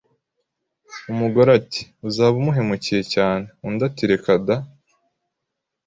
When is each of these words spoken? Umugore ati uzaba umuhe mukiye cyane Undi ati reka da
Umugore 1.11 1.49
ati 1.59 1.81
uzaba 2.07 2.33
umuhe 2.41 2.61
mukiye 2.69 3.01
cyane 3.13 3.45
Undi 3.67 3.81
ati 3.89 4.03
reka 4.11 4.31
da 4.45 4.57